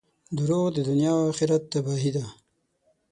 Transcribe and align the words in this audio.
•دروغ 0.37 0.65
د 0.73 0.77
دنیا 0.89 1.11
او 1.17 1.23
آخرت 1.31 1.63
تباهي 1.71 2.11
ده. 2.15 2.25